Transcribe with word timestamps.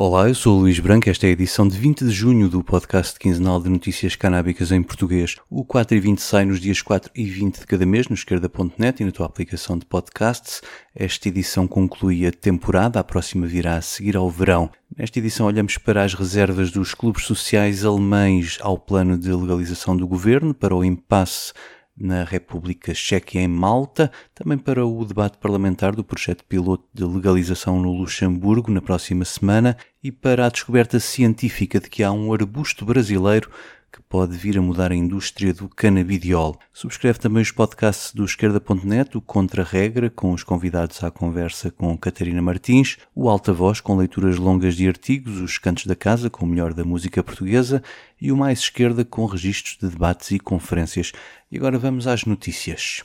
Olá, 0.00 0.28
eu 0.28 0.34
sou 0.36 0.56
o 0.56 0.60
Luís 0.60 0.78
Branco. 0.78 1.10
Esta 1.10 1.26
é 1.26 1.30
a 1.30 1.32
edição 1.32 1.66
de 1.66 1.76
20 1.76 2.04
de 2.04 2.12
junho 2.12 2.48
do 2.48 2.62
podcast 2.62 3.18
quinzenal 3.18 3.60
de 3.60 3.68
notícias 3.68 4.14
canábicas 4.14 4.70
em 4.70 4.80
português. 4.80 5.34
O 5.50 5.64
4 5.64 5.96
e 5.96 5.98
20 5.98 6.22
sai 6.22 6.44
nos 6.44 6.60
dias 6.60 6.80
4 6.80 7.10
e 7.16 7.24
20 7.24 7.58
de 7.58 7.66
cada 7.66 7.84
mês 7.84 8.06
no 8.06 8.14
esquerda.net 8.14 9.02
e 9.02 9.04
na 9.04 9.10
tua 9.10 9.26
aplicação 9.26 9.76
de 9.76 9.84
podcasts. 9.84 10.62
Esta 10.94 11.26
edição 11.26 11.66
conclui 11.66 12.24
a 12.24 12.30
temporada, 12.30 13.00
a 13.00 13.02
próxima 13.02 13.44
virá 13.44 13.74
a 13.74 13.82
seguir 13.82 14.16
ao 14.16 14.30
verão. 14.30 14.70
Nesta 14.96 15.18
edição 15.18 15.46
olhamos 15.46 15.76
para 15.78 16.04
as 16.04 16.14
reservas 16.14 16.70
dos 16.70 16.94
clubes 16.94 17.24
sociais 17.24 17.84
alemães 17.84 18.56
ao 18.60 18.78
plano 18.78 19.18
de 19.18 19.32
legalização 19.32 19.96
do 19.96 20.06
governo, 20.06 20.54
para 20.54 20.76
o 20.76 20.84
impasse 20.84 21.52
na 21.98 22.24
República 22.24 22.94
Checa 22.94 23.38
e 23.38 23.40
em 23.40 23.48
Malta, 23.48 24.10
também 24.34 24.56
para 24.56 24.86
o 24.86 25.04
debate 25.04 25.38
parlamentar 25.38 25.94
do 25.94 26.04
projeto 26.04 26.44
piloto 26.44 26.84
de 26.94 27.04
legalização 27.04 27.80
no 27.80 27.92
Luxemburgo 27.92 28.70
na 28.70 28.80
próxima 28.80 29.24
semana 29.24 29.76
e 30.02 30.12
para 30.12 30.46
a 30.46 30.48
descoberta 30.48 31.00
científica 31.00 31.80
de 31.80 31.90
que 31.90 32.02
há 32.02 32.12
um 32.12 32.32
arbusto 32.32 32.84
brasileiro 32.84 33.50
que 33.92 34.02
pode 34.02 34.36
vir 34.36 34.58
a 34.58 34.62
mudar 34.62 34.92
a 34.92 34.94
indústria 34.94 35.52
do 35.52 35.68
canabidiol. 35.68 36.58
Subscreve 36.72 37.18
também 37.18 37.42
os 37.42 37.50
podcasts 37.50 38.12
do 38.12 38.24
esquerda.net, 38.24 39.16
o 39.16 39.20
Contra-Regra, 39.20 40.10
com 40.10 40.32
os 40.32 40.42
convidados 40.42 41.02
à 41.02 41.10
conversa 41.10 41.70
com 41.70 41.96
Catarina 41.96 42.42
Martins, 42.42 42.98
o 43.14 43.28
Alta 43.28 43.52
Voz, 43.52 43.80
com 43.80 43.96
leituras 43.96 44.36
longas 44.36 44.74
de 44.74 44.86
artigos, 44.86 45.40
os 45.40 45.58
Cantos 45.58 45.86
da 45.86 45.96
Casa, 45.96 46.28
com 46.28 46.44
o 46.44 46.48
melhor 46.48 46.74
da 46.74 46.84
música 46.84 47.22
portuguesa, 47.22 47.82
e 48.20 48.30
o 48.30 48.36
Mais 48.36 48.60
Esquerda, 48.60 49.04
com 49.04 49.24
registros 49.26 49.78
de 49.80 49.88
debates 49.88 50.30
e 50.30 50.38
conferências. 50.38 51.12
E 51.50 51.56
agora 51.56 51.78
vamos 51.78 52.06
às 52.06 52.24
notícias. 52.24 53.02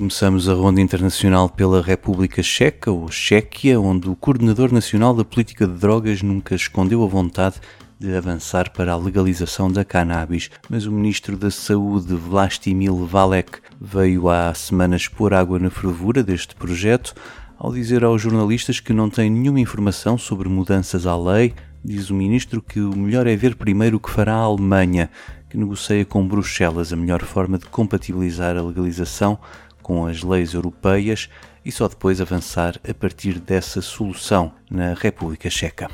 Começamos 0.00 0.48
a 0.48 0.54
ronda 0.54 0.80
internacional 0.80 1.46
pela 1.46 1.82
República 1.82 2.42
Checa, 2.42 2.90
ou 2.90 3.10
Chequia, 3.10 3.78
onde 3.78 4.08
o 4.08 4.16
coordenador 4.16 4.72
nacional 4.72 5.12
da 5.12 5.26
política 5.26 5.66
de 5.66 5.74
drogas 5.74 6.22
nunca 6.22 6.54
escondeu 6.54 7.04
a 7.04 7.06
vontade 7.06 7.56
de 7.98 8.16
avançar 8.16 8.70
para 8.70 8.94
a 8.94 8.96
legalização 8.96 9.70
da 9.70 9.84
cannabis, 9.84 10.50
mas 10.70 10.86
o 10.86 10.90
ministro 10.90 11.36
da 11.36 11.50
Saúde, 11.50 12.14
Vlastimil 12.14 13.04
Valek, 13.04 13.58
veio 13.78 14.30
há 14.30 14.54
semanas 14.54 15.06
pôr 15.06 15.34
água 15.34 15.58
na 15.58 15.68
fervura 15.68 16.22
deste 16.22 16.54
projeto, 16.54 17.14
ao 17.58 17.70
dizer 17.70 18.02
aos 18.02 18.22
jornalistas 18.22 18.80
que 18.80 18.94
não 18.94 19.10
tem 19.10 19.28
nenhuma 19.28 19.60
informação 19.60 20.16
sobre 20.16 20.48
mudanças 20.48 21.06
à 21.06 21.14
lei, 21.14 21.52
diz 21.84 22.08
o 22.08 22.14
ministro 22.14 22.62
que 22.62 22.80
o 22.80 22.96
melhor 22.96 23.26
é 23.26 23.36
ver 23.36 23.54
primeiro 23.54 23.98
o 23.98 24.00
que 24.00 24.10
fará 24.10 24.32
a 24.32 24.44
Alemanha, 24.44 25.10
que 25.50 25.58
negocia 25.58 26.06
com 26.06 26.26
Bruxelas 26.26 26.90
a 26.90 26.96
melhor 26.96 27.22
forma 27.22 27.58
de 27.58 27.66
compatibilizar 27.66 28.56
a 28.56 28.62
legalização 28.62 29.38
com 29.82 30.06
as 30.06 30.22
leis 30.22 30.54
europeias 30.54 31.28
e 31.64 31.70
só 31.70 31.88
depois 31.88 32.20
avançar 32.20 32.80
a 32.88 32.94
partir 32.94 33.38
dessa 33.38 33.82
solução 33.82 34.52
na 34.70 34.94
República 34.94 35.50
Checa. 35.50 35.88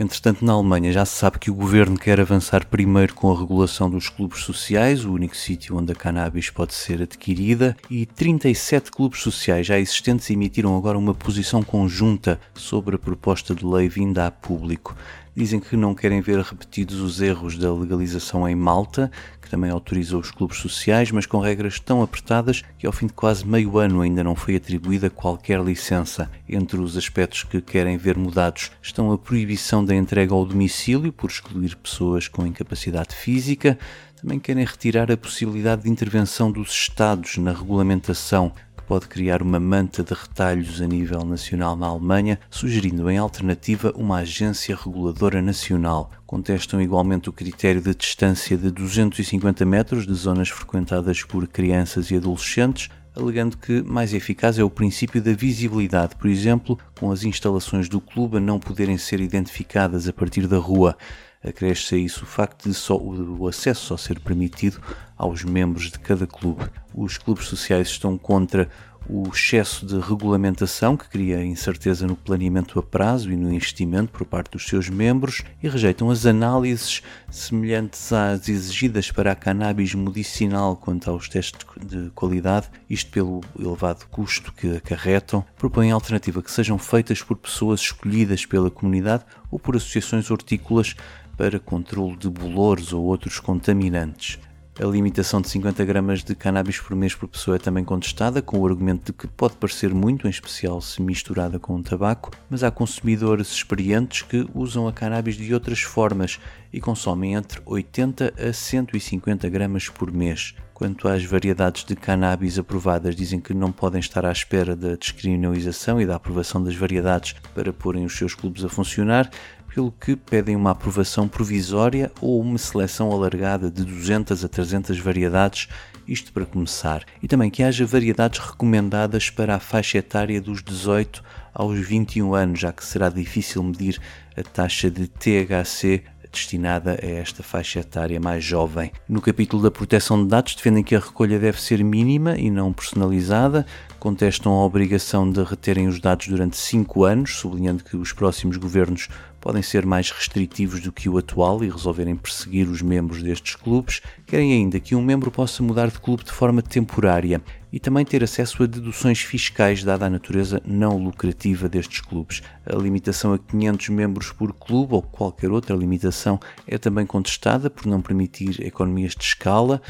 Entretanto, 0.00 0.42
na 0.42 0.54
Alemanha 0.54 0.90
já 0.92 1.04
se 1.04 1.18
sabe 1.18 1.38
que 1.38 1.50
o 1.50 1.54
governo 1.54 1.98
quer 1.98 2.18
avançar 2.18 2.64
primeiro 2.64 3.12
com 3.12 3.30
a 3.30 3.38
regulação 3.38 3.90
dos 3.90 4.08
clubes 4.08 4.40
sociais, 4.40 5.04
o 5.04 5.12
único 5.12 5.36
sítio 5.36 5.76
onde 5.76 5.92
a 5.92 5.94
cannabis 5.94 6.48
pode 6.48 6.72
ser 6.72 7.02
adquirida, 7.02 7.76
e 7.90 8.06
37 8.06 8.90
clubes 8.90 9.20
sociais 9.20 9.66
já 9.66 9.78
existentes 9.78 10.30
emitiram 10.30 10.74
agora 10.74 10.96
uma 10.96 11.12
posição 11.12 11.62
conjunta 11.62 12.40
sobre 12.54 12.96
a 12.96 12.98
proposta 12.98 13.54
de 13.54 13.66
lei 13.66 13.90
vinda 13.90 14.26
a 14.26 14.30
público. 14.30 14.96
Dizem 15.34 15.60
que 15.60 15.76
não 15.76 15.94
querem 15.94 16.20
ver 16.20 16.40
repetidos 16.40 17.00
os 17.00 17.20
erros 17.20 17.56
da 17.56 17.72
legalização 17.72 18.48
em 18.48 18.54
Malta, 18.54 19.10
que 19.40 19.48
também 19.48 19.70
autorizou 19.70 20.20
os 20.20 20.30
clubes 20.30 20.58
sociais, 20.58 21.10
mas 21.12 21.24
com 21.24 21.38
regras 21.38 21.78
tão 21.78 22.02
apertadas 22.02 22.62
que 22.78 22.86
ao 22.86 22.92
fim 22.92 23.06
de 23.06 23.12
quase 23.12 23.46
meio 23.46 23.78
ano 23.78 24.00
ainda 24.00 24.24
não 24.24 24.34
foi 24.34 24.56
atribuída 24.56 25.08
qualquer 25.08 25.60
licença. 25.60 26.30
Entre 26.48 26.80
os 26.80 26.96
aspectos 26.96 27.44
que 27.44 27.60
querem 27.60 27.96
ver 27.96 28.16
mudados 28.16 28.72
estão 28.82 29.12
a 29.12 29.18
proibição 29.18 29.84
da 29.84 29.94
entrega 29.94 30.34
ao 30.34 30.44
domicílio 30.44 31.12
por 31.12 31.30
excluir 31.30 31.76
pessoas 31.76 32.26
com 32.26 32.46
incapacidade 32.46 33.14
física, 33.14 33.78
também 34.20 34.38
querem 34.38 34.64
retirar 34.64 35.10
a 35.10 35.16
possibilidade 35.16 35.84
de 35.84 35.90
intervenção 35.90 36.52
dos 36.52 36.70
Estados 36.70 37.38
na 37.38 37.52
regulamentação 37.52 38.52
pode 38.90 39.06
criar 39.06 39.40
uma 39.40 39.60
manta 39.60 40.02
de 40.02 40.12
retalhos 40.12 40.82
a 40.82 40.86
nível 40.88 41.24
nacional 41.24 41.76
na 41.76 41.86
Alemanha, 41.86 42.40
sugerindo 42.50 43.08
em 43.08 43.18
alternativa 43.18 43.92
uma 43.94 44.16
agência 44.16 44.74
reguladora 44.74 45.40
nacional. 45.40 46.10
Contestam 46.26 46.82
igualmente 46.82 47.28
o 47.28 47.32
critério 47.32 47.80
de 47.80 47.94
distância 47.94 48.56
de 48.56 48.68
250 48.68 49.64
metros 49.64 50.08
de 50.08 50.12
zonas 50.12 50.48
frequentadas 50.48 51.22
por 51.22 51.46
crianças 51.46 52.10
e 52.10 52.16
adolescentes, 52.16 52.88
alegando 53.14 53.56
que 53.56 53.80
mais 53.80 54.12
eficaz 54.12 54.58
é 54.58 54.64
o 54.64 54.68
princípio 54.68 55.22
da 55.22 55.34
visibilidade, 55.34 56.16
por 56.16 56.28
exemplo, 56.28 56.76
com 56.98 57.12
as 57.12 57.22
instalações 57.22 57.88
do 57.88 58.00
clube 58.00 58.38
a 58.38 58.40
não 58.40 58.58
poderem 58.58 58.98
ser 58.98 59.20
identificadas 59.20 60.08
a 60.08 60.12
partir 60.12 60.48
da 60.48 60.58
rua. 60.58 60.96
Acresce 61.42 61.94
a 61.94 61.98
isso 61.98 62.24
o 62.24 62.26
facto 62.26 62.68
de 62.68 62.74
só, 62.74 62.96
o 62.98 63.48
acesso 63.48 63.86
só 63.86 63.96
ser 63.96 64.20
permitido 64.20 64.80
aos 65.16 65.42
membros 65.42 65.90
de 65.90 65.98
cada 65.98 66.26
clube. 66.26 66.64
Os 66.94 67.16
clubes 67.16 67.46
sociais 67.46 67.88
estão 67.88 68.18
contra 68.18 68.68
o 69.08 69.28
excesso 69.28 69.84
de 69.84 69.98
regulamentação 69.98 70.96
que 70.96 71.08
cria 71.08 71.44
incerteza 71.44 72.06
no 72.06 72.14
planeamento 72.14 72.78
a 72.78 72.82
prazo 72.82 73.32
e 73.32 73.36
no 73.36 73.52
investimento 73.52 74.12
por 74.12 74.24
parte 74.24 74.52
dos 74.52 74.66
seus 74.66 74.88
membros 74.88 75.42
e 75.62 75.68
rejeitam 75.68 76.10
as 76.10 76.26
análises 76.26 77.02
semelhantes 77.30 78.12
às 78.12 78.48
exigidas 78.48 79.10
para 79.10 79.32
a 79.32 79.34
cannabis 79.34 79.94
medicinal 79.94 80.76
quanto 80.76 81.10
aos 81.10 81.28
testes 81.28 81.66
de 81.84 82.10
qualidade, 82.10 82.68
isto 82.88 83.10
pelo 83.10 83.40
elevado 83.58 84.06
custo 84.10 84.52
que 84.52 84.76
acarretam. 84.76 85.44
Propõem 85.56 85.90
alternativa 85.90 86.42
que 86.42 86.50
sejam 86.50 86.78
feitas 86.78 87.22
por 87.22 87.36
pessoas 87.36 87.80
escolhidas 87.80 88.46
pela 88.46 88.70
comunidade 88.70 89.24
ou 89.50 89.58
por 89.58 89.74
associações 89.74 90.30
hortícolas 90.30 90.94
para 91.40 91.58
controle 91.58 92.18
de 92.18 92.28
bolores 92.28 92.92
ou 92.92 93.02
outros 93.02 93.40
contaminantes. 93.40 94.38
A 94.78 94.84
limitação 94.84 95.40
de 95.40 95.48
50 95.48 95.82
gramas 95.86 96.22
de 96.22 96.34
cannabis 96.34 96.78
por 96.78 96.94
mês 96.94 97.14
por 97.14 97.26
pessoa 97.28 97.56
é 97.56 97.58
também 97.58 97.82
contestada, 97.82 98.42
com 98.42 98.58
o 98.58 98.66
argumento 98.66 99.06
de 99.06 99.12
que 99.14 99.26
pode 99.26 99.56
parecer 99.56 99.94
muito, 99.94 100.26
em 100.26 100.30
especial 100.30 100.82
se 100.82 101.00
misturada 101.00 101.58
com 101.58 101.74
o 101.76 101.82
tabaco, 101.82 102.30
mas 102.50 102.62
há 102.62 102.70
consumidores 102.70 103.52
experientes 103.52 104.20
que 104.20 104.46
usam 104.54 104.86
a 104.86 104.92
cannabis 104.92 105.34
de 105.34 105.54
outras 105.54 105.80
formas 105.80 106.38
e 106.70 106.78
consomem 106.78 107.32
entre 107.32 107.62
80 107.64 108.34
a 108.38 108.52
150 108.52 109.48
gramas 109.48 109.88
por 109.88 110.12
mês. 110.12 110.54
Quanto 110.74 111.08
às 111.08 111.22
variedades 111.22 111.84
de 111.84 111.94
cannabis 111.94 112.58
aprovadas, 112.58 113.14
dizem 113.14 113.38
que 113.38 113.52
não 113.52 113.70
podem 113.70 114.00
estar 114.00 114.24
à 114.24 114.32
espera 114.32 114.74
da 114.74 114.96
descriminalização 114.96 116.00
e 116.00 116.06
da 116.06 116.16
aprovação 116.16 116.62
das 116.62 116.74
variedades 116.74 117.34
para 117.54 117.70
porem 117.70 118.06
os 118.06 118.16
seus 118.16 118.34
clubes 118.34 118.64
a 118.64 118.68
funcionar, 118.70 119.30
pelo 119.74 119.92
que 119.92 120.16
pedem 120.16 120.56
uma 120.56 120.72
aprovação 120.72 121.28
provisória 121.28 122.10
ou 122.20 122.40
uma 122.40 122.58
seleção 122.58 123.10
alargada 123.12 123.70
de 123.70 123.84
200 123.84 124.44
a 124.44 124.48
300 124.48 124.98
variedades, 124.98 125.68
isto 126.06 126.32
para 126.32 126.44
começar, 126.44 127.04
e 127.22 127.28
também 127.28 127.50
que 127.50 127.62
haja 127.62 127.86
variedades 127.86 128.40
recomendadas 128.40 129.30
para 129.30 129.54
a 129.54 129.60
faixa 129.60 129.98
etária 129.98 130.40
dos 130.40 130.62
18 130.62 131.22
aos 131.54 131.78
21 131.78 132.34
anos, 132.34 132.60
já 132.60 132.72
que 132.72 132.84
será 132.84 133.08
difícil 133.08 133.62
medir 133.62 134.00
a 134.36 134.42
taxa 134.42 134.90
de 134.90 135.06
THC 135.06 136.02
destinada 136.30 136.98
a 137.02 137.06
esta 137.06 137.42
faixa 137.42 137.80
etária 137.80 138.20
mais 138.20 138.44
jovem. 138.44 138.92
No 139.08 139.20
capítulo 139.20 139.62
da 139.62 139.70
proteção 139.70 140.22
de 140.22 140.28
dados, 140.28 140.54
defendem 140.54 140.84
que 140.84 140.94
a 140.94 141.00
recolha 141.00 141.38
deve 141.38 141.60
ser 141.60 141.82
mínima 141.82 142.36
e 142.36 142.50
não 142.50 142.72
personalizada, 142.72 143.66
contestam 143.98 144.52
a 144.52 144.64
obrigação 144.64 145.30
de 145.30 145.42
reterem 145.42 145.88
os 145.88 146.00
dados 146.00 146.28
durante 146.28 146.56
5 146.56 147.04
anos, 147.04 147.36
sublinhando 147.36 147.84
que 147.84 147.96
os 147.96 148.12
próximos 148.12 148.56
governos 148.56 149.08
podem 149.40 149.62
ser 149.62 149.86
mais 149.86 150.10
restritivos 150.10 150.80
do 150.80 150.92
que 150.92 151.08
o 151.08 151.16
atual 151.16 151.64
e 151.64 151.70
resolverem 151.70 152.14
perseguir 152.14 152.68
os 152.68 152.82
membros 152.82 153.22
destes 153.22 153.54
clubes, 153.54 154.02
querem 154.26 154.52
ainda 154.52 154.78
que 154.78 154.94
um 154.94 155.02
membro 155.02 155.30
possa 155.30 155.62
mudar 155.62 155.88
de 155.88 155.98
clube 155.98 156.24
de 156.24 156.32
forma 156.32 156.60
temporária 156.60 157.40
e 157.72 157.78
também 157.78 158.04
ter 158.04 158.22
acesso 158.22 158.62
a 158.62 158.66
deduções 158.66 159.20
fiscais, 159.20 159.82
dada 159.82 160.06
a 160.06 160.10
natureza 160.10 160.60
não 160.64 160.98
lucrativa 160.98 161.68
destes 161.68 162.00
clubes. 162.00 162.42
A 162.66 162.76
limitação 162.76 163.32
a 163.32 163.38
500 163.38 163.88
membros 163.90 164.32
por 164.32 164.52
clube 164.52 164.94
ou 164.94 165.02
qualquer 165.02 165.50
outra 165.50 165.74
limitação 165.74 166.38
é 166.66 166.76
também 166.76 167.06
contestada 167.06 167.70
por 167.70 167.86
não 167.86 168.02
permitir 168.02 168.64
economias 168.64 169.14
de 169.14 169.24
escala 169.24 169.80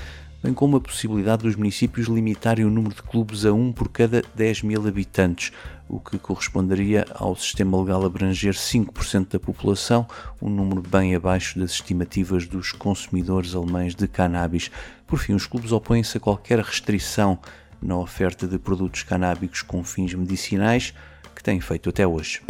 bem 0.42 0.54
como 0.54 0.76
a 0.76 0.80
possibilidade 0.80 1.42
dos 1.42 1.54
municípios 1.54 2.08
limitarem 2.08 2.64
o 2.64 2.70
número 2.70 2.94
de 2.94 3.02
clubes 3.02 3.44
a 3.44 3.52
um 3.52 3.72
por 3.72 3.88
cada 3.88 4.22
10 4.34 4.62
mil 4.62 4.86
habitantes, 4.86 5.52
o 5.88 6.00
que 6.00 6.18
corresponderia 6.18 7.04
ao 7.14 7.36
sistema 7.36 7.78
legal 7.78 8.04
abranger 8.04 8.54
5% 8.54 9.32
da 9.32 9.40
população, 9.40 10.06
um 10.40 10.48
número 10.48 10.80
bem 10.80 11.14
abaixo 11.14 11.58
das 11.58 11.72
estimativas 11.72 12.46
dos 12.46 12.72
consumidores 12.72 13.54
alemães 13.54 13.94
de 13.94 14.08
cannabis. 14.08 14.70
Por 15.06 15.18
fim, 15.18 15.34
os 15.34 15.46
clubes 15.46 15.72
opõem-se 15.72 16.16
a 16.16 16.20
qualquer 16.20 16.58
restrição 16.60 17.38
na 17.82 17.96
oferta 17.96 18.46
de 18.46 18.58
produtos 18.58 19.02
canábicos 19.02 19.62
com 19.62 19.82
fins 19.84 20.14
medicinais 20.14 20.94
que 21.34 21.42
têm 21.42 21.60
feito 21.60 21.88
até 21.88 22.06
hoje. 22.06 22.40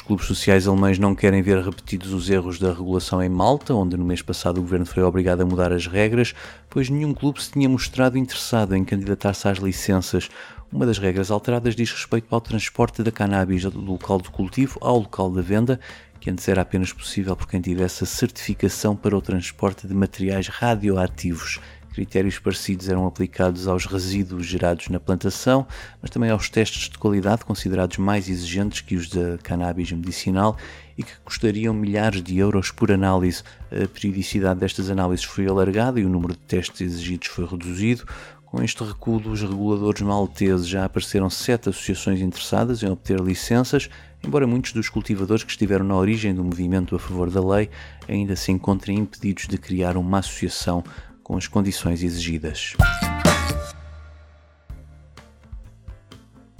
Clubes 0.00 0.26
sociais 0.26 0.66
alemães 0.66 0.98
não 0.98 1.14
querem 1.14 1.42
ver 1.42 1.62
repetidos 1.62 2.12
os 2.12 2.28
erros 2.30 2.58
da 2.58 2.72
regulação 2.72 3.22
em 3.22 3.28
Malta, 3.28 3.74
onde 3.74 3.96
no 3.96 4.04
mês 4.04 4.22
passado 4.22 4.58
o 4.58 4.62
governo 4.62 4.86
foi 4.86 5.02
obrigado 5.02 5.40
a 5.40 5.46
mudar 5.46 5.72
as 5.72 5.86
regras, 5.86 6.34
pois 6.68 6.88
nenhum 6.88 7.14
clube 7.14 7.42
se 7.42 7.52
tinha 7.52 7.68
mostrado 7.68 8.18
interessado 8.18 8.74
em 8.74 8.84
candidatar-se 8.84 9.48
às 9.48 9.58
licenças. 9.58 10.28
Uma 10.72 10.86
das 10.86 10.98
regras 10.98 11.30
alteradas 11.30 11.76
diz 11.76 11.90
respeito 11.92 12.34
ao 12.34 12.40
transporte 12.40 13.02
da 13.02 13.12
cannabis 13.12 13.62
do 13.64 13.80
local 13.80 14.18
do 14.18 14.30
cultivo 14.30 14.78
ao 14.80 14.98
local 14.98 15.30
da 15.30 15.42
venda, 15.42 15.78
que 16.20 16.30
antes 16.30 16.48
era 16.48 16.62
apenas 16.62 16.92
possível 16.92 17.36
por 17.36 17.46
quem 17.46 17.60
tivesse 17.60 18.04
a 18.04 18.06
certificação 18.06 18.96
para 18.96 19.16
o 19.16 19.22
transporte 19.22 19.86
de 19.86 19.94
materiais 19.94 20.48
radioativos. 20.48 21.60
Critérios 21.96 22.38
parecidos 22.38 22.90
eram 22.90 23.06
aplicados 23.06 23.66
aos 23.66 23.86
resíduos 23.86 24.44
gerados 24.44 24.90
na 24.90 25.00
plantação, 25.00 25.66
mas 26.02 26.10
também 26.10 26.28
aos 26.28 26.50
testes 26.50 26.90
de 26.90 26.98
qualidade 26.98 27.42
considerados 27.42 27.96
mais 27.96 28.28
exigentes 28.28 28.82
que 28.82 28.96
os 28.96 29.08
da 29.08 29.38
cannabis 29.38 29.90
medicinal 29.92 30.58
e 30.98 31.02
que 31.02 31.16
custariam 31.24 31.72
milhares 31.72 32.22
de 32.22 32.36
euros 32.36 32.70
por 32.70 32.92
análise. 32.92 33.42
A 33.72 33.88
periodicidade 33.88 34.60
destas 34.60 34.90
análises 34.90 35.24
foi 35.24 35.46
alargada 35.46 35.98
e 35.98 36.04
o 36.04 36.08
número 36.10 36.34
de 36.34 36.40
testes 36.40 36.82
exigidos 36.82 37.28
foi 37.28 37.46
reduzido. 37.46 38.04
Com 38.44 38.62
este 38.62 38.84
recuo 38.84 39.18
dos 39.18 39.40
reguladores 39.40 40.02
malteses, 40.02 40.68
já 40.68 40.84
apareceram 40.84 41.30
sete 41.30 41.70
associações 41.70 42.20
interessadas 42.20 42.82
em 42.82 42.90
obter 42.90 43.18
licenças, 43.20 43.88
embora 44.22 44.46
muitos 44.46 44.74
dos 44.74 44.90
cultivadores 44.90 45.44
que 45.44 45.50
estiveram 45.50 45.86
na 45.86 45.96
origem 45.96 46.34
do 46.34 46.44
movimento 46.44 46.94
a 46.94 46.98
favor 46.98 47.30
da 47.30 47.42
lei 47.42 47.70
ainda 48.06 48.36
se 48.36 48.52
encontrem 48.52 48.98
impedidos 48.98 49.48
de 49.48 49.56
criar 49.56 49.96
uma 49.96 50.18
associação 50.18 50.84
com 51.26 51.36
as 51.36 51.48
condições 51.48 52.04
exigidas. 52.04 52.74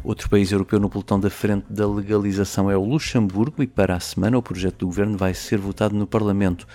Outro 0.02 0.28
país 0.28 0.50
europeu 0.50 0.80
no 0.80 0.90
pelotão 0.90 1.20
da 1.20 1.30
frente 1.30 1.72
da 1.72 1.86
legalização 1.86 2.68
é 2.68 2.76
o 2.76 2.84
Luxemburgo 2.84 3.62
e 3.62 3.66
para 3.68 3.94
a 3.94 4.00
semana 4.00 4.36
o 4.36 4.42
projeto 4.42 4.78
do 4.78 4.86
governo 4.86 5.16
vai 5.16 5.34
ser 5.34 5.58
votado 5.58 5.94
no 5.94 6.04
Parlamento. 6.04 6.66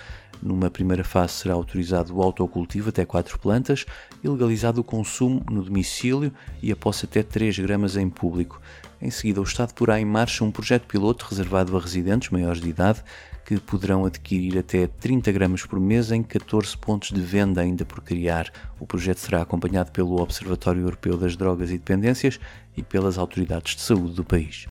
Numa 0.42 0.68
primeira 0.68 1.04
fase 1.04 1.34
será 1.34 1.54
autorizado 1.54 2.16
o 2.16 2.20
autocultivo 2.20 2.88
até 2.88 3.04
4 3.04 3.38
plantas 3.38 3.86
e 4.24 4.28
legalizado 4.28 4.80
o 4.80 4.84
consumo 4.84 5.40
no 5.48 5.62
domicílio 5.62 6.32
e 6.60 6.72
a 6.72 6.76
posse 6.76 7.04
até 7.04 7.22
3 7.22 7.60
gramas 7.60 7.96
em 7.96 8.10
público. 8.10 8.60
Em 9.00 9.10
seguida, 9.10 9.40
o 9.40 9.44
Estado 9.44 9.72
porá 9.72 10.00
em 10.00 10.04
marcha 10.04 10.44
um 10.44 10.50
projeto 10.50 10.86
piloto 10.88 11.26
reservado 11.28 11.76
a 11.76 11.80
residentes 11.80 12.30
maiores 12.30 12.60
de 12.60 12.68
idade 12.68 13.04
que 13.44 13.58
poderão 13.58 14.04
adquirir 14.04 14.58
até 14.58 14.86
30 14.86 15.30
gramas 15.30 15.64
por 15.64 15.78
mês 15.78 16.10
em 16.10 16.22
14 16.22 16.76
pontos 16.76 17.10
de 17.10 17.20
venda 17.20 17.60
ainda 17.60 17.84
por 17.84 18.00
criar. 18.00 18.50
O 18.80 18.86
projeto 18.86 19.18
será 19.18 19.42
acompanhado 19.42 19.92
pelo 19.92 20.20
Observatório 20.20 20.82
Europeu 20.82 21.16
das 21.16 21.36
Drogas 21.36 21.70
e 21.70 21.78
Dependências 21.78 22.40
e 22.76 22.82
pelas 22.82 23.18
autoridades 23.18 23.76
de 23.76 23.82
saúde 23.82 24.14
do 24.14 24.24
país. 24.24 24.66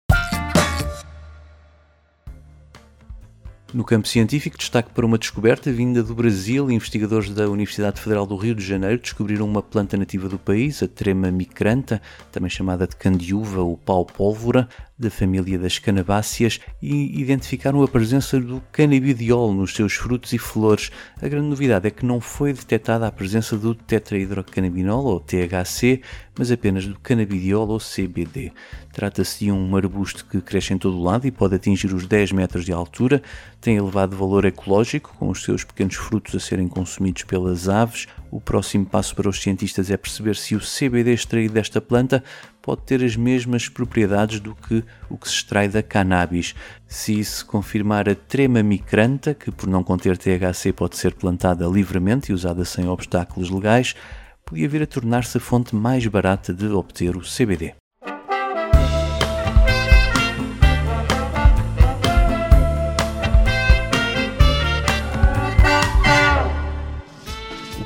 No 3.71 3.83
campo 3.83 4.07
científico, 4.07 4.57
destaque 4.57 4.89
para 4.91 5.05
uma 5.05 5.19
descoberta 5.19 5.71
vinda 5.71 6.01
do 6.01 6.15
Brasil. 6.15 6.71
Investigadores 6.71 7.29
da 7.29 7.47
Universidade 7.47 8.01
Federal 8.01 8.25
do 8.25 8.35
Rio 8.35 8.55
de 8.55 8.65
Janeiro 8.65 8.99
descobriram 8.99 9.45
uma 9.45 9.61
planta 9.61 9.95
nativa 9.95 10.27
do 10.27 10.39
país, 10.39 10.81
a 10.81 10.87
trema 10.87 11.29
micranta, 11.29 12.01
também 12.31 12.49
chamada 12.49 12.87
de 12.87 12.95
candiúva 12.95 13.61
ou 13.61 13.77
pau-pólvora, 13.77 14.67
da 14.99 15.09
família 15.09 15.57
das 15.57 15.79
canabáceas 15.79 16.59
e 16.81 17.21
identificaram 17.21 17.81
a 17.81 17.87
presença 17.87 18.37
do 18.37 18.61
canabidiol 18.71 19.53
nos 19.53 19.73
seus 19.73 19.93
frutos 19.93 20.33
e 20.33 20.37
flores. 20.37 20.91
A 21.21 21.27
grande 21.27 21.47
novidade 21.47 21.87
é 21.87 21.91
que 21.91 22.05
não 22.05 22.19
foi 22.19 22.51
detectada 22.51 23.07
a 23.07 23.11
presença 23.11 23.55
do 23.55 23.73
tetrahidrocannabinol 23.73 25.05
ou 25.05 25.19
THC, 25.21 26.01
mas 26.37 26.51
apenas 26.51 26.85
do 26.85 26.99
canabidiol 26.99 27.69
ou 27.69 27.79
CBD. 27.79 28.51
Trata-se 28.99 29.45
de 29.45 29.49
um 29.49 29.77
arbusto 29.77 30.25
que 30.25 30.41
cresce 30.41 30.73
em 30.73 30.77
todo 30.77 30.97
o 30.97 31.01
lado 31.01 31.25
e 31.25 31.31
pode 31.31 31.55
atingir 31.55 31.93
os 31.93 32.05
10 32.05 32.33
metros 32.33 32.65
de 32.65 32.73
altura, 32.73 33.23
tem 33.61 33.77
elevado 33.77 34.13
valor 34.13 34.43
ecológico, 34.43 35.15
com 35.17 35.29
os 35.29 35.41
seus 35.41 35.63
pequenos 35.63 35.95
frutos 35.95 36.35
a 36.35 36.39
serem 36.41 36.67
consumidos 36.67 37.23
pelas 37.23 37.69
aves. 37.69 38.07
O 38.29 38.41
próximo 38.41 38.85
passo 38.85 39.15
para 39.15 39.29
os 39.29 39.41
cientistas 39.41 39.89
é 39.89 39.95
perceber 39.95 40.35
se 40.35 40.53
o 40.53 40.59
CBD 40.59 41.13
extraído 41.13 41.53
desta 41.53 41.79
planta 41.79 42.21
pode 42.61 42.81
ter 42.81 43.01
as 43.01 43.15
mesmas 43.15 43.69
propriedades 43.69 44.41
do 44.41 44.53
que 44.53 44.83
o 45.09 45.17
que 45.17 45.29
se 45.29 45.35
extrai 45.35 45.69
da 45.69 45.81
cannabis. 45.81 46.53
Se 46.85 47.17
isso 47.17 47.45
confirmar 47.45 48.09
a 48.09 48.15
trema 48.15 48.61
micranta, 48.61 49.33
que 49.33 49.49
por 49.49 49.69
não 49.69 49.81
conter 49.81 50.17
THC 50.17 50.73
pode 50.73 50.97
ser 50.97 51.13
plantada 51.13 51.65
livremente 51.67 52.33
e 52.33 52.35
usada 52.35 52.65
sem 52.65 52.85
obstáculos 52.85 53.49
legais, 53.49 53.95
podia 54.43 54.67
vir 54.67 54.83
a 54.83 54.85
tornar-se 54.85 55.37
a 55.37 55.39
fonte 55.39 55.73
mais 55.73 56.05
barata 56.05 56.53
de 56.53 56.67
obter 56.67 57.15
o 57.15 57.21
CBD. 57.21 57.78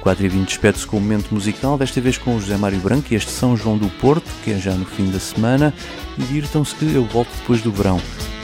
4 0.03 0.25
e 0.25 0.27
20 0.27 0.47
despede-se 0.49 0.85
com 0.85 0.97
um 0.97 0.99
momento 0.99 1.33
musical, 1.33 1.77
desta 1.77 2.01
vez 2.01 2.17
com 2.17 2.35
o 2.35 2.39
José 2.39 2.57
Mário 2.57 2.77
Branco 2.77 3.07
e 3.09 3.15
este 3.15 3.31
São 3.31 3.55
João 3.55 3.77
do 3.77 3.87
Porto, 3.87 4.29
que 4.43 4.51
é 4.51 4.57
já 4.59 4.73
no 4.73 4.83
fim 4.85 5.09
da 5.09 5.17
semana. 5.17 5.73
E 6.17 6.21
divirtam-se 6.23 6.75
que 6.75 6.93
eu 6.93 7.05
volto 7.05 7.29
depois 7.39 7.61
do 7.61 7.71
verão. 7.71 8.01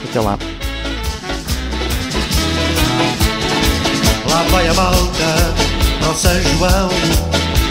Até 0.08 0.20
lá. 0.20 0.38
Lá 4.30 4.42
vai 4.44 4.68
a 4.68 4.72
malta 4.72 5.54
para 6.00 6.10
o 6.10 6.14
São 6.14 6.32
João 6.40 6.88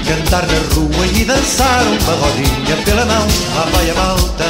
Cantar 0.07 0.45
na 0.45 0.75
rua 0.75 1.07
e 1.07 1.25
dançar 1.25 1.83
uma 1.83 2.13
rodinha 2.13 2.77
pela 2.85 3.05
mão 3.05 3.27
Lá 3.55 3.65
vai 3.71 3.89
a 3.89 3.95
malta 3.95 4.45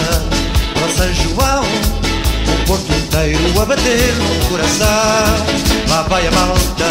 para 0.73 0.85
o 0.85 0.91
São 0.91 1.13
João 1.13 1.63
O 1.63 2.65
Porto 2.67 2.91
inteiro 2.91 3.61
a 3.61 3.65
bater 3.65 4.15
no 4.15 4.49
coração 4.49 4.87
Lá 5.87 6.01
vai 6.09 6.27
a 6.27 6.31
malta 6.31 6.85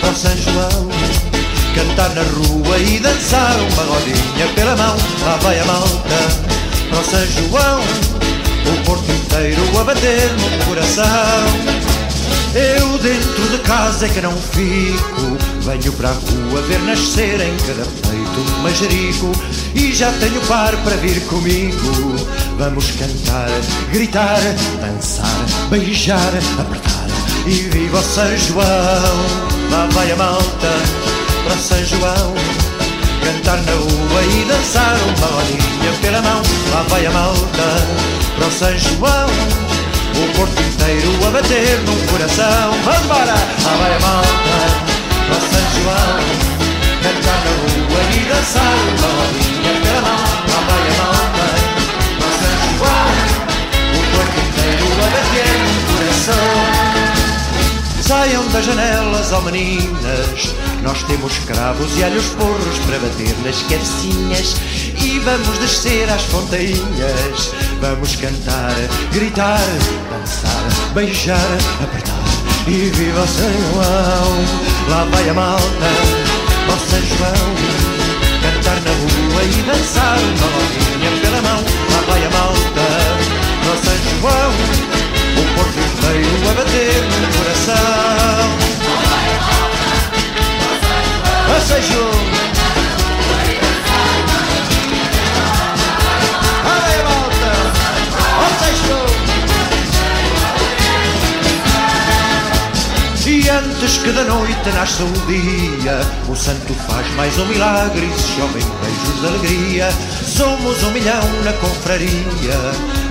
para 0.00 0.10
o 0.10 0.16
São 0.16 0.36
João 0.36 1.27
Cantar 1.74 2.10
na 2.14 2.22
rua 2.22 2.78
e 2.78 2.98
dançar 2.98 3.56
uma 3.56 3.82
rodinha 3.82 4.48
pela 4.54 4.76
mão. 4.76 4.96
Lá 5.24 5.36
vai 5.36 5.60
a 5.60 5.64
malta 5.64 6.58
para 6.90 7.04
São 7.04 7.26
João 7.26 7.80
O 7.80 8.84
Porto 8.84 9.10
inteiro 9.10 9.78
a 9.78 9.84
bater 9.84 10.30
no 10.32 10.64
coração. 10.64 11.78
Eu 12.54 12.98
dentro 12.98 13.48
de 13.50 13.58
casa 13.58 14.06
é 14.06 14.08
que 14.08 14.20
não 14.22 14.32
fico 14.32 15.36
Venho 15.60 15.92
para 15.92 16.08
a 16.08 16.12
rua 16.12 16.62
ver 16.62 16.80
nascer 16.80 17.40
em 17.40 17.56
cada 17.58 17.84
peito 17.84 18.40
um 18.40 18.62
majerico 18.62 19.32
E 19.74 19.92
já 19.94 20.10
tenho 20.12 20.40
par 20.42 20.74
para 20.78 20.96
vir 20.96 21.20
comigo 21.26 22.16
Vamos 22.56 22.90
cantar, 22.92 23.50
gritar, 23.92 24.40
dançar, 24.80 25.46
beijar, 25.68 26.32
apertar. 26.58 27.06
E 27.46 27.50
viva 27.50 27.98
o 27.98 28.02
São 28.02 28.36
João 28.38 28.64
Lá 29.70 29.86
vai 29.92 30.10
a 30.10 30.16
malta 30.16 31.17
para 31.48 31.58
São 31.58 31.84
João. 31.84 32.34
Cantar 33.24 33.58
na 33.62 33.72
rua 33.72 34.22
e 34.22 34.44
dançar 34.44 34.96
uma 34.96 35.26
rodinha 35.26 35.92
pela 36.02 36.20
mão. 36.22 36.42
Lá 36.72 36.82
vai 36.88 37.06
a 37.06 37.10
malta 37.10 37.68
para 38.36 38.50
São 38.50 38.78
João. 38.78 39.28
O 40.14 40.36
corpo 40.36 40.60
inteiro 40.60 41.26
a 41.26 41.30
bater 41.30 41.78
num 41.80 42.06
coração. 42.06 42.72
Vamos 42.84 43.04
embora! 43.04 43.34
Lá 43.64 43.76
vai 43.80 43.96
a 43.96 44.00
malta 44.00 44.28
para 45.26 45.40
São 45.40 45.64
João. 45.82 46.18
Cantar 47.02 47.40
na 47.44 47.50
rua 47.50 48.00
e 48.14 48.24
dançar 48.28 48.87
Nós 60.82 61.02
temos 61.02 61.38
cravos 61.40 61.98
e 61.98 62.02
alhos 62.02 62.24
porros 62.28 62.78
Para 62.86 62.98
bater 62.98 63.36
nas 63.44 63.60
cabecinhas. 63.62 64.56
E 65.04 65.18
vamos 65.18 65.58
descer 65.58 66.08
às 66.08 66.22
fontainhas 66.22 67.52
Vamos 67.78 68.16
cantar, 68.16 68.74
gritar, 69.12 69.60
dançar 70.10 70.92
Beijar, 70.94 71.36
apertar. 71.82 72.14
E 72.66 72.88
viva 72.88 73.26
São 73.26 73.52
João 73.52 74.88
Lá 74.88 75.04
vai 75.04 75.28
a 75.28 75.34
malta, 75.34 75.90
São 76.88 77.00
João. 77.18 77.54
Cantar 78.40 78.80
na 78.80 78.90
rua 78.90 79.42
e 79.44 79.62
dançar 79.62 80.18
Uma 80.18 80.48
rodinha 80.56 81.10
pela 81.20 81.42
mão 81.42 81.64
Lá 81.92 82.00
vai 82.08 82.24
a 82.24 82.30
malta, 82.30 82.86
São 83.84 84.20
João. 84.20 84.52
O 85.36 85.54
Porto 85.54 85.78
inteiro 85.78 86.50
a 86.50 86.54
bater 86.54 87.02
no 87.02 87.38
coração. 87.38 87.97
Passeio. 91.58 92.06
Olha 96.64 96.98
a 96.98 97.02
volta. 97.02 97.50
Passeio. 98.38 99.00
E 103.26 103.50
antes 103.50 103.98
que 103.98 104.12
da 104.12 104.22
noite 104.24 104.70
nasça 104.72 105.02
o 105.02 105.12
dia 105.26 106.00
O 106.28 106.36
santo 106.36 106.72
faz 106.74 107.06
mais 107.14 107.36
um 107.38 107.46
milagre 107.46 108.06
e 108.06 108.18
se 108.18 108.36
chovem 108.36 108.64
beijos 108.80 109.20
de 109.20 109.26
alegria 109.26 109.90
Somos 110.24 110.82
um 110.84 110.90
milhão 110.92 111.42
na 111.44 111.52
confraria 111.54 112.58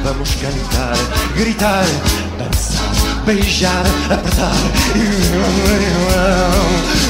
Vamos 0.04 0.34
cantar, 0.36 0.96
gritar, 1.36 1.86
dançar, 2.40 3.17
beijar, 3.28 3.84
apertar 4.10 4.56
e 4.96 5.04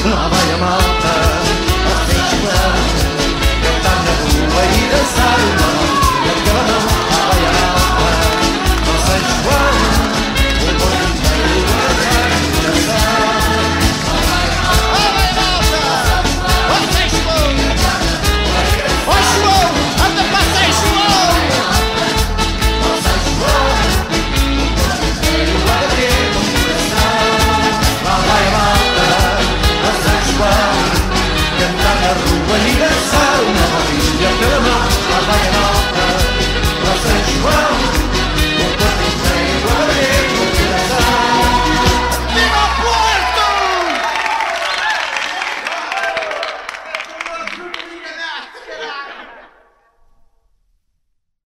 lá 0.08 0.28
vai 0.28 0.52
a 0.52 0.58
malta 0.58 1.12
a 1.86 1.96
feijoar, 2.06 2.74
cantar 3.62 3.98
na 4.02 4.14
rua 4.24 4.62
e 4.64 4.76
dançar 4.90 5.38
o 5.38 5.50
mal, 5.60 6.97